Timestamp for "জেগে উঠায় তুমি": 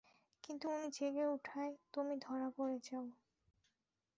0.91-2.13